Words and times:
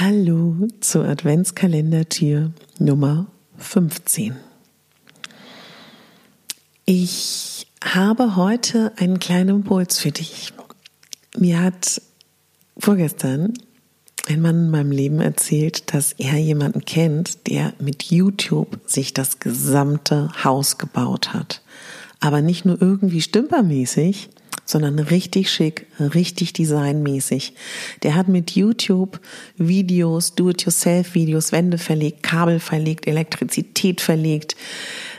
Hallo 0.00 0.54
zur 0.78 1.06
Adventskalendertür 1.06 2.52
Nummer 2.78 3.26
15. 3.56 4.36
Ich 6.84 7.66
habe 7.82 8.36
heute 8.36 8.92
einen 8.96 9.18
kleinen 9.18 9.48
Impuls 9.48 9.98
für 9.98 10.12
dich. 10.12 10.52
Mir 11.36 11.60
hat 11.60 12.00
vorgestern 12.78 13.54
ein 14.28 14.40
Mann 14.40 14.66
in 14.66 14.70
meinem 14.70 14.92
Leben 14.92 15.20
erzählt, 15.20 15.92
dass 15.92 16.12
er 16.12 16.36
jemanden 16.36 16.84
kennt, 16.84 17.48
der 17.48 17.74
mit 17.80 18.04
YouTube 18.04 18.78
sich 18.86 19.14
das 19.14 19.40
gesamte 19.40 20.30
Haus 20.44 20.78
gebaut 20.78 21.34
hat. 21.34 21.60
Aber 22.20 22.40
nicht 22.40 22.64
nur 22.64 22.80
irgendwie 22.80 23.20
stümpermäßig, 23.20 24.30
sondern 24.68 24.98
richtig 24.98 25.50
schick, 25.50 25.86
richtig 25.98 26.52
designmäßig. 26.52 27.54
Der 28.02 28.14
hat 28.14 28.28
mit 28.28 28.50
YouTube 28.50 29.18
Videos, 29.56 30.34
Do-it-yourself-Videos, 30.34 31.52
Wände 31.52 31.78
verlegt, 31.78 32.22
Kabel 32.22 32.60
verlegt, 32.60 33.06
Elektrizität 33.06 34.02
verlegt, 34.02 34.56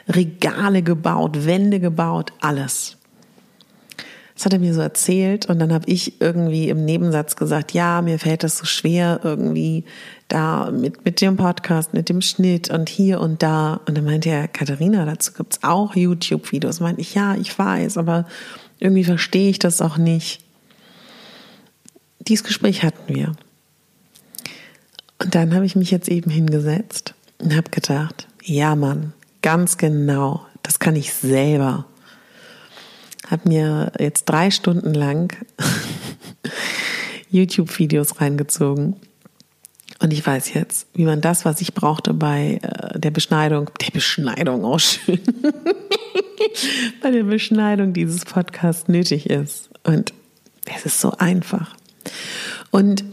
Regale 0.07 0.83
gebaut, 0.83 1.47
Wände 1.47 1.79
gebaut, 1.79 2.31
alles. 2.41 2.98
Das 4.39 4.45
hat 4.45 4.53
er 4.53 4.59
mir 4.59 4.73
so 4.73 4.79
erzählt 4.79 5.47
und 5.47 5.59
dann 5.59 5.73
habe 5.73 5.89
ich 5.89 6.21
irgendwie 6.21 6.69
im 6.69 6.85
Nebensatz 6.85 7.35
gesagt, 7.35 7.73
ja, 7.73 8.01
mir 8.01 8.19
fällt 8.19 8.45
das 8.45 8.57
so 8.57 8.63
schwer 8.63 9.19
irgendwie 9.21 9.83
da 10.29 10.71
mit, 10.71 11.03
mit 11.03 11.19
dem 11.19 11.35
Podcast, 11.35 11.93
mit 11.93 12.07
dem 12.07 12.21
Schnitt 12.21 12.69
und 12.69 12.87
hier 12.87 13.19
und 13.19 13.43
da. 13.43 13.81
Und 13.85 13.97
dann 13.97 14.05
meinte 14.05 14.29
er, 14.29 14.47
Katharina, 14.47 15.03
dazu 15.03 15.33
gibt's 15.33 15.61
auch 15.61 15.93
YouTube-Videos. 15.93 16.79
Meinte 16.79 17.01
ich, 17.01 17.15
ja, 17.15 17.35
ich 17.35 17.59
weiß, 17.59 17.97
aber 17.97 18.25
irgendwie 18.79 19.03
verstehe 19.03 19.49
ich 19.49 19.59
das 19.59 19.81
auch 19.81 19.97
nicht. 19.97 20.41
Dieses 22.21 22.45
Gespräch 22.45 22.81
hatten 22.83 23.13
wir. 23.13 23.33
Und 25.21 25.35
dann 25.35 25.53
habe 25.53 25.65
ich 25.65 25.75
mich 25.75 25.91
jetzt 25.91 26.07
eben 26.07 26.31
hingesetzt 26.31 27.13
und 27.39 27.57
habe 27.57 27.71
gedacht, 27.71 28.25
ja 28.41 28.77
Mann, 28.77 29.11
ganz 29.41 29.77
genau, 29.77 30.45
das 30.63 30.79
kann 30.79 30.95
ich 30.95 31.13
selber. 31.13 31.87
Habe 33.29 33.47
mir 33.47 33.91
jetzt 33.99 34.25
drei 34.25 34.49
Stunden 34.49 34.93
lang 34.93 35.37
YouTube-Videos 37.29 38.19
reingezogen. 38.19 38.95
Und 40.01 40.13
ich 40.13 40.25
weiß 40.25 40.53
jetzt, 40.53 40.87
wie 40.93 41.03
man 41.03 41.21
das, 41.21 41.45
was 41.45 41.61
ich 41.61 41.73
brauchte 41.73 42.13
bei 42.13 42.59
äh, 42.61 42.99
der 42.99 43.11
Beschneidung, 43.11 43.69
der 43.81 43.91
Beschneidung 43.91 44.63
auch 44.63 44.79
schön, 44.79 45.19
bei 47.03 47.11
der 47.11 47.23
Beschneidung 47.23 47.93
dieses 47.93 48.25
Podcasts 48.25 48.87
nötig 48.87 49.29
ist. 49.29 49.69
Und 49.83 50.13
es 50.65 50.85
ist 50.85 51.01
so 51.01 51.11
einfach. 51.17 51.75
Und 52.71 53.03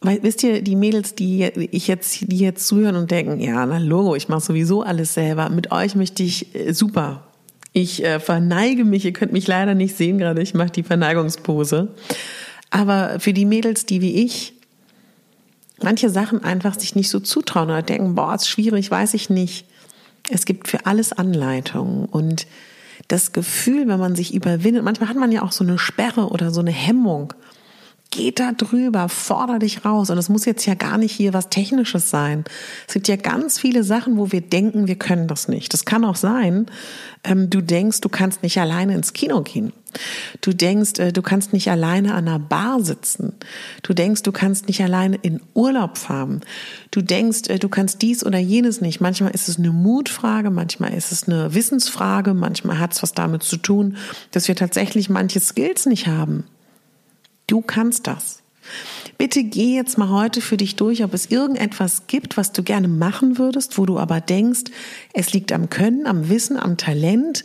weil, 0.00 0.22
wisst 0.22 0.42
ihr, 0.42 0.62
die 0.62 0.76
Mädels, 0.76 1.14
die 1.14 1.44
ich 1.44 1.88
jetzt, 1.88 2.20
die 2.20 2.38
jetzt 2.38 2.66
zuhören 2.66 2.96
und 2.96 3.10
denken, 3.10 3.40
ja, 3.40 3.64
na 3.66 3.78
Logo, 3.78 4.14
ich 4.14 4.28
mache 4.28 4.40
sowieso 4.40 4.82
alles 4.82 5.14
selber. 5.14 5.48
Mit 5.50 5.72
euch 5.72 5.94
möchte 5.94 6.22
ich 6.22 6.54
äh, 6.54 6.72
super. 6.72 7.22
Ich 7.76 8.02
äh, 8.02 8.20
verneige 8.20 8.86
mich, 8.86 9.04
ihr 9.04 9.12
könnt 9.12 9.34
mich 9.34 9.46
leider 9.46 9.74
nicht 9.74 9.98
sehen 9.98 10.16
gerade, 10.16 10.40
ich 10.40 10.54
mache 10.54 10.70
die 10.70 10.82
Verneigungspose. 10.82 11.88
Aber 12.70 13.20
für 13.20 13.34
die 13.34 13.44
Mädels, 13.44 13.84
die 13.84 14.00
wie 14.00 14.24
ich 14.24 14.54
manche 15.82 16.08
Sachen 16.08 16.42
einfach 16.42 16.80
sich 16.80 16.94
nicht 16.94 17.10
so 17.10 17.20
zutrauen 17.20 17.68
oder 17.68 17.82
denken, 17.82 18.14
boah, 18.14 18.34
ist 18.34 18.48
schwierig, 18.48 18.90
weiß 18.90 19.12
ich 19.12 19.28
nicht. 19.28 19.66
Es 20.30 20.46
gibt 20.46 20.68
für 20.68 20.86
alles 20.86 21.12
Anleitungen 21.12 22.06
und 22.06 22.46
das 23.08 23.32
Gefühl, 23.32 23.86
wenn 23.86 24.00
man 24.00 24.16
sich 24.16 24.32
überwindet, 24.32 24.82
manchmal 24.82 25.10
hat 25.10 25.18
man 25.18 25.30
ja 25.30 25.42
auch 25.42 25.52
so 25.52 25.62
eine 25.62 25.76
Sperre 25.76 26.28
oder 26.30 26.52
so 26.52 26.60
eine 26.60 26.72
Hemmung. 26.72 27.34
Geht 28.10 28.38
da 28.38 28.52
drüber, 28.52 29.08
forder 29.08 29.58
dich 29.58 29.84
raus. 29.84 30.10
Und 30.10 30.18
es 30.18 30.28
muss 30.28 30.44
jetzt 30.44 30.64
ja 30.64 30.74
gar 30.74 30.96
nicht 30.96 31.12
hier 31.12 31.34
was 31.34 31.50
Technisches 31.50 32.08
sein. 32.08 32.44
Es 32.86 32.94
gibt 32.94 33.08
ja 33.08 33.16
ganz 33.16 33.58
viele 33.58 33.84
Sachen, 33.84 34.16
wo 34.16 34.32
wir 34.32 34.40
denken, 34.40 34.86
wir 34.86 34.96
können 34.96 35.28
das 35.28 35.48
nicht. 35.48 35.72
Das 35.72 35.84
kann 35.84 36.04
auch 36.04 36.16
sein, 36.16 36.66
ähm, 37.24 37.50
du 37.50 37.60
denkst, 37.60 38.00
du 38.00 38.08
kannst 38.08 38.42
nicht 38.42 38.58
alleine 38.58 38.94
ins 38.94 39.12
Kino 39.12 39.42
gehen. 39.42 39.72
Du 40.40 40.52
denkst, 40.52 40.98
äh, 40.98 41.12
du 41.12 41.22
kannst 41.22 41.52
nicht 41.52 41.70
alleine 41.70 42.14
an 42.14 42.28
einer 42.28 42.38
Bar 42.38 42.80
sitzen. 42.80 43.34
Du 43.82 43.92
denkst, 43.92 44.22
du 44.22 44.32
kannst 44.32 44.68
nicht 44.68 44.82
alleine 44.82 45.16
in 45.16 45.40
Urlaub 45.54 45.98
fahren. 45.98 46.42
Du 46.90 47.02
denkst, 47.02 47.48
äh, 47.48 47.58
du 47.58 47.68
kannst 47.68 48.02
dies 48.02 48.24
oder 48.24 48.38
jenes 48.38 48.80
nicht. 48.80 49.00
Manchmal 49.00 49.32
ist 49.32 49.48
es 49.48 49.58
eine 49.58 49.70
Mutfrage, 49.70 50.50
manchmal 50.50 50.94
ist 50.94 51.12
es 51.12 51.28
eine 51.28 51.54
Wissensfrage, 51.54 52.34
manchmal 52.34 52.78
hat 52.78 52.94
es 52.94 53.02
was 53.02 53.12
damit 53.12 53.42
zu 53.42 53.56
tun, 53.56 53.96
dass 54.30 54.48
wir 54.48 54.56
tatsächlich 54.56 55.10
manche 55.10 55.40
Skills 55.40 55.86
nicht 55.86 56.06
haben. 56.06 56.44
Du 57.46 57.60
kannst 57.60 58.06
das. 58.06 58.42
Bitte 59.18 59.44
geh 59.44 59.74
jetzt 59.74 59.96
mal 59.96 60.10
heute 60.10 60.40
für 60.40 60.56
dich 60.56 60.76
durch, 60.76 61.04
ob 61.04 61.14
es 61.14 61.26
irgendetwas 61.26 62.06
gibt, 62.06 62.36
was 62.36 62.52
du 62.52 62.62
gerne 62.62 62.88
machen 62.88 63.38
würdest, 63.38 63.78
wo 63.78 63.86
du 63.86 63.98
aber 63.98 64.20
denkst, 64.20 64.64
es 65.12 65.32
liegt 65.32 65.52
am 65.52 65.70
Können, 65.70 66.06
am 66.06 66.28
Wissen, 66.28 66.58
am 66.58 66.76
Talent, 66.76 67.44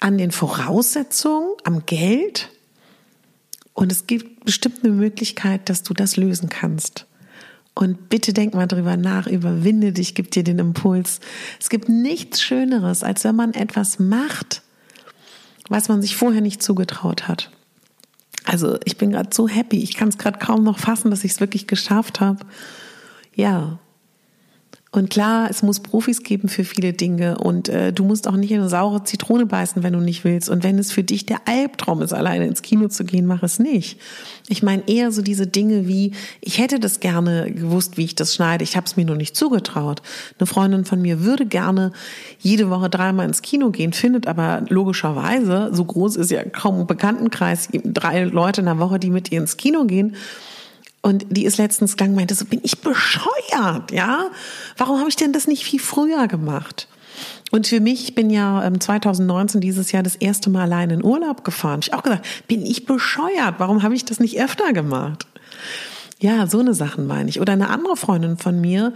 an 0.00 0.18
den 0.18 0.30
Voraussetzungen, 0.30 1.48
am 1.64 1.84
Geld. 1.86 2.48
Und 3.74 3.92
es 3.92 4.06
gibt 4.06 4.44
bestimmt 4.44 4.82
eine 4.82 4.92
Möglichkeit, 4.92 5.68
dass 5.68 5.82
du 5.82 5.94
das 5.94 6.16
lösen 6.16 6.48
kannst. 6.48 7.06
Und 7.74 8.08
bitte 8.08 8.32
denk 8.32 8.54
mal 8.54 8.66
drüber 8.66 8.96
nach, 8.96 9.26
überwinde 9.26 9.92
dich, 9.92 10.14
gib 10.14 10.30
dir 10.30 10.44
den 10.44 10.58
Impuls. 10.58 11.20
Es 11.58 11.70
gibt 11.70 11.88
nichts 11.88 12.42
Schöneres, 12.42 13.02
als 13.02 13.24
wenn 13.24 13.36
man 13.36 13.54
etwas 13.54 13.98
macht, 13.98 14.62
was 15.68 15.88
man 15.88 16.02
sich 16.02 16.16
vorher 16.16 16.42
nicht 16.42 16.62
zugetraut 16.62 17.28
hat. 17.28 17.50
Also 18.44 18.78
ich 18.84 18.96
bin 18.96 19.12
gerade 19.12 19.30
so 19.32 19.48
happy. 19.48 19.82
Ich 19.82 19.96
kann 19.96 20.08
es 20.08 20.18
gerade 20.18 20.38
kaum 20.38 20.64
noch 20.64 20.78
fassen, 20.78 21.10
dass 21.10 21.24
ich 21.24 21.32
es 21.32 21.40
wirklich 21.40 21.66
geschafft 21.66 22.20
habe. 22.20 22.44
Ja, 23.34 23.78
und 24.94 25.08
klar, 25.08 25.48
es 25.48 25.62
muss 25.62 25.80
Profis 25.80 26.22
geben 26.22 26.50
für 26.50 26.64
viele 26.64 26.92
Dinge 26.92 27.38
und 27.38 27.70
äh, 27.70 27.94
du 27.94 28.04
musst 28.04 28.28
auch 28.28 28.36
nicht 28.36 28.50
in 28.50 28.60
eine 28.60 28.68
saure 28.68 29.04
Zitrone 29.04 29.46
beißen, 29.46 29.82
wenn 29.82 29.94
du 29.94 30.00
nicht 30.00 30.22
willst. 30.22 30.50
Und 30.50 30.64
wenn 30.64 30.78
es 30.78 30.92
für 30.92 31.02
dich 31.02 31.24
der 31.24 31.48
Albtraum 31.48 32.02
ist, 32.02 32.12
alleine 32.12 32.46
ins 32.46 32.60
Kino 32.60 32.88
zu 32.88 33.04
gehen, 33.04 33.24
mach 33.24 33.42
es 33.42 33.58
nicht. 33.58 33.98
Ich 34.48 34.62
meine 34.62 34.86
eher 34.86 35.10
so 35.10 35.22
diese 35.22 35.46
Dinge 35.46 35.88
wie, 35.88 36.12
ich 36.42 36.58
hätte 36.58 36.78
das 36.78 37.00
gerne 37.00 37.50
gewusst, 37.50 37.96
wie 37.96 38.04
ich 38.04 38.16
das 38.16 38.34
schneide, 38.34 38.64
ich 38.64 38.76
habe 38.76 38.84
es 38.84 38.98
mir 38.98 39.06
nur 39.06 39.16
nicht 39.16 39.34
zugetraut. 39.34 40.02
Eine 40.38 40.46
Freundin 40.46 40.84
von 40.84 41.00
mir 41.00 41.24
würde 41.24 41.46
gerne 41.46 41.92
jede 42.38 42.68
Woche 42.68 42.90
dreimal 42.90 43.26
ins 43.26 43.40
Kino 43.40 43.70
gehen, 43.70 43.94
findet 43.94 44.26
aber 44.26 44.62
logischerweise, 44.68 45.70
so 45.72 45.86
groß 45.86 46.16
ist 46.16 46.30
ja 46.30 46.44
kaum 46.44 46.80
ein 46.80 46.86
Bekanntenkreis, 46.86 47.70
drei 47.82 48.24
Leute 48.24 48.60
in 48.60 48.66
der 48.66 48.78
Woche, 48.78 48.98
die 48.98 49.08
mit 49.08 49.32
ihr 49.32 49.40
ins 49.40 49.56
Kino 49.56 49.86
gehen 49.86 50.16
und 51.02 51.26
die 51.30 51.44
ist 51.44 51.58
letztens 51.58 51.96
gegangen, 51.96 52.14
meinte 52.14 52.34
so, 52.34 52.44
bin 52.44 52.60
ich 52.62 52.80
bescheuert, 52.80 53.90
ja? 53.90 54.30
Warum 54.76 55.00
habe 55.00 55.08
ich 55.08 55.16
denn 55.16 55.32
das 55.32 55.48
nicht 55.48 55.64
viel 55.64 55.80
früher 55.80 56.28
gemacht? 56.28 56.88
Und 57.50 57.66
für 57.66 57.80
mich, 57.80 58.04
ich 58.04 58.14
bin 58.14 58.30
ja 58.30 58.70
2019 58.78 59.60
dieses 59.60 59.92
Jahr 59.92 60.02
das 60.02 60.16
erste 60.16 60.48
Mal 60.48 60.62
allein 60.62 60.90
in 60.90 61.04
Urlaub 61.04 61.44
gefahren. 61.44 61.80
Ich 61.82 61.92
auch 61.92 62.02
gesagt, 62.02 62.26
bin 62.48 62.64
ich 62.64 62.86
bescheuert? 62.86 63.56
Warum 63.58 63.82
habe 63.82 63.94
ich 63.94 64.04
das 64.04 64.20
nicht 64.20 64.40
öfter 64.40 64.72
gemacht? 64.72 65.26
Ja, 66.18 66.46
so 66.46 66.60
eine 66.60 66.72
Sachen 66.72 67.06
meine 67.06 67.28
ich. 67.28 67.40
Oder 67.40 67.52
eine 67.52 67.68
andere 67.68 67.96
Freundin 67.96 68.38
von 68.38 68.60
mir, 68.60 68.94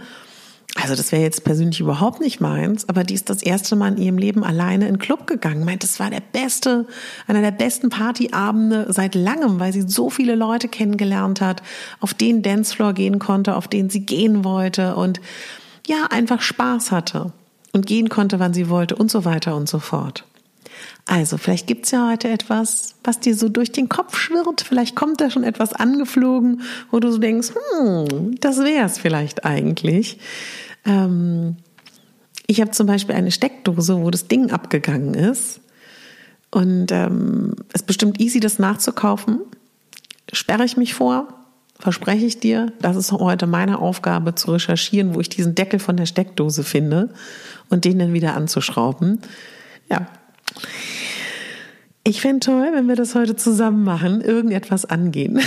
also 0.81 0.95
das 0.95 1.11
wäre 1.11 1.23
jetzt 1.23 1.43
persönlich 1.43 1.79
überhaupt 1.79 2.19
nicht 2.21 2.39
meins, 2.39 2.87
aber 2.87 3.03
die 3.03 3.15
ist 3.15 3.29
das 3.29 3.41
erste 3.41 3.75
Mal 3.75 3.93
in 3.93 3.97
ihrem 3.97 4.17
Leben 4.17 4.43
alleine 4.43 4.87
in 4.87 4.95
den 4.95 4.99
Club 4.99 5.25
gegangen. 5.25 5.65
Meint, 5.65 5.83
das 5.83 5.99
war 5.99 6.09
der 6.09 6.21
beste, 6.21 6.85
einer 7.25 7.41
der 7.41 7.51
besten 7.51 7.89
Partyabende 7.89 8.85
seit 8.89 9.15
langem, 9.15 9.59
weil 9.59 9.73
sie 9.73 9.83
so 9.87 10.09
viele 10.09 10.35
Leute 10.35 10.67
kennengelernt 10.67 11.41
hat, 11.41 11.63
auf 11.99 12.13
den 12.13 12.43
Dancefloor 12.43 12.93
gehen 12.93 13.17
konnte, 13.17 13.55
auf 13.55 13.67
den 13.67 13.89
sie 13.89 14.05
gehen 14.05 14.43
wollte 14.43 14.95
und 14.95 15.19
ja, 15.87 16.07
einfach 16.09 16.41
Spaß 16.41 16.91
hatte 16.91 17.31
und 17.73 17.87
gehen 17.87 18.09
konnte, 18.09 18.39
wann 18.39 18.53
sie 18.53 18.69
wollte 18.69 18.95
und 18.95 19.09
so 19.09 19.25
weiter 19.25 19.55
und 19.55 19.67
so 19.67 19.79
fort. 19.79 20.25
Also, 21.05 21.37
vielleicht 21.37 21.67
gibt's 21.67 21.91
ja 21.91 22.09
heute 22.09 22.29
etwas, 22.29 22.95
was 23.03 23.19
dir 23.19 23.35
so 23.35 23.49
durch 23.49 23.71
den 23.71 23.87
Kopf 23.89 24.17
schwirrt. 24.17 24.61
Vielleicht 24.61 24.95
kommt 24.95 25.21
da 25.21 25.29
schon 25.29 25.43
etwas 25.43 25.73
angeflogen, 25.73 26.61
wo 26.91 26.99
du 26.99 27.11
so 27.11 27.17
denkst, 27.17 27.49
hm, 27.79 28.35
das 28.39 28.57
wär's 28.59 28.99
vielleicht 28.99 29.45
eigentlich. 29.45 30.19
Ähm, 30.85 31.57
ich 32.47 32.61
habe 32.61 32.71
zum 32.71 32.87
Beispiel 32.87 33.15
eine 33.15 33.31
Steckdose, 33.31 34.01
wo 34.01 34.09
das 34.09 34.27
Ding 34.27 34.51
abgegangen 34.51 35.13
ist. 35.13 35.61
Und 36.49 36.91
ähm, 36.91 37.53
es 37.73 37.81
ist 37.81 37.87
bestimmt 37.87 38.19
easy, 38.19 38.39
das 38.39 38.57
nachzukaufen. 38.57 39.41
Sperre 40.31 40.63
ich 40.63 40.77
mich 40.77 40.93
vor, 40.93 41.27
verspreche 41.77 42.25
ich 42.25 42.39
dir. 42.39 42.71
Das 42.81 42.95
ist 42.95 43.11
heute 43.11 43.47
meine 43.47 43.79
Aufgabe, 43.79 44.35
zu 44.35 44.51
recherchieren, 44.51 45.13
wo 45.13 45.19
ich 45.19 45.29
diesen 45.29 45.55
Deckel 45.55 45.79
von 45.79 45.97
der 45.97 46.05
Steckdose 46.05 46.63
finde 46.63 47.09
und 47.69 47.85
den 47.85 47.99
dann 47.99 48.13
wieder 48.13 48.35
anzuschrauben. 48.35 49.19
Ja. 49.89 50.07
Ich 52.07 52.21
fände 52.21 52.39
toll, 52.39 52.69
wenn 52.71 52.87
wir 52.87 52.95
das 52.95 53.15
heute 53.15 53.35
zusammen 53.35 53.83
machen, 53.83 54.21
irgendetwas 54.21 54.85
angehen. 54.85 55.41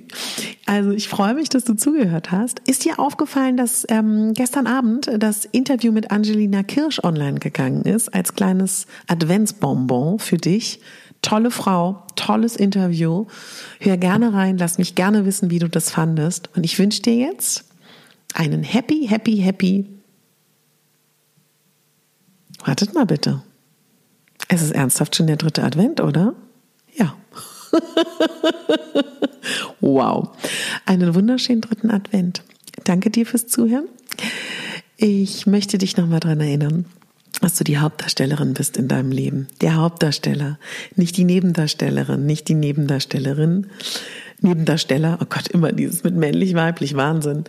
also 0.66 0.92
ich 0.92 1.08
freue 1.08 1.34
mich, 1.34 1.50
dass 1.50 1.64
du 1.64 1.74
zugehört 1.74 2.30
hast. 2.30 2.60
Ist 2.60 2.86
dir 2.86 2.98
aufgefallen, 2.98 3.58
dass 3.58 3.84
ähm, 3.90 4.32
gestern 4.32 4.66
Abend 4.66 5.10
das 5.18 5.44
Interview 5.44 5.92
mit 5.92 6.10
Angelina 6.10 6.62
Kirsch 6.62 7.04
online 7.04 7.38
gegangen 7.38 7.82
ist, 7.82 8.14
als 8.14 8.34
kleines 8.34 8.86
Adventsbonbon 9.08 10.20
für 10.20 10.38
dich? 10.38 10.80
Tolle 11.20 11.50
Frau, 11.50 12.02
tolles 12.16 12.56
Interview. 12.56 13.26
Hör 13.78 13.98
gerne 13.98 14.32
rein, 14.32 14.56
lass 14.56 14.78
mich 14.78 14.94
gerne 14.94 15.26
wissen, 15.26 15.50
wie 15.50 15.58
du 15.58 15.68
das 15.68 15.90
fandest. 15.90 16.48
Und 16.56 16.64
ich 16.64 16.78
wünsche 16.78 17.02
dir 17.02 17.16
jetzt 17.16 17.66
einen 18.32 18.62
happy, 18.62 19.06
happy, 19.06 19.36
happy. 19.36 19.84
Wartet 22.64 22.94
mal 22.94 23.04
bitte. 23.04 23.42
Es 24.52 24.62
ist 24.62 24.72
ernsthaft 24.72 25.14
schon 25.14 25.28
der 25.28 25.36
dritte 25.36 25.62
Advent, 25.62 26.00
oder? 26.00 26.34
Ja. 26.96 27.14
wow. 29.80 30.30
Einen 30.86 31.14
wunderschönen 31.14 31.60
dritten 31.60 31.88
Advent. 31.88 32.42
Danke 32.82 33.10
dir 33.10 33.26
fürs 33.26 33.46
Zuhören. 33.46 33.86
Ich 34.96 35.46
möchte 35.46 35.78
dich 35.78 35.96
nochmal 35.96 36.18
daran 36.18 36.40
erinnern, 36.40 36.84
dass 37.40 37.54
du 37.54 37.62
die 37.62 37.78
Hauptdarstellerin 37.78 38.54
bist 38.54 38.76
in 38.76 38.88
deinem 38.88 39.12
Leben. 39.12 39.46
Der 39.60 39.76
Hauptdarsteller, 39.76 40.58
nicht 40.96 41.16
die 41.16 41.24
Nebendarstellerin, 41.24 42.26
nicht 42.26 42.48
die 42.48 42.54
Nebendarstellerin. 42.54 43.68
Nebendarsteller, 44.40 45.18
oh 45.22 45.26
Gott, 45.28 45.46
immer 45.46 45.70
dieses 45.70 46.02
mit 46.02 46.16
männlich, 46.16 46.54
weiblich, 46.54 46.96
Wahnsinn. 46.96 47.44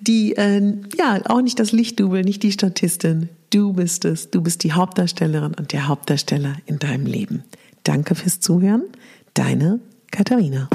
Die, 0.00 0.34
äh, 0.34 0.62
ja, 0.96 1.20
auch 1.26 1.42
nicht 1.42 1.60
das 1.60 1.72
Lichtdubel, 1.72 2.22
nicht 2.22 2.42
die 2.42 2.52
Statistin. 2.52 3.28
Du 3.50 3.72
bist 3.72 4.04
es, 4.04 4.30
du 4.30 4.42
bist 4.42 4.62
die 4.64 4.72
Hauptdarstellerin 4.72 5.54
und 5.54 5.72
der 5.72 5.88
Hauptdarsteller 5.88 6.56
in 6.66 6.78
deinem 6.78 7.06
Leben. 7.06 7.44
Danke 7.82 8.14
fürs 8.14 8.40
Zuhören, 8.40 8.84
deine 9.32 9.80
Katharina. 10.10 10.68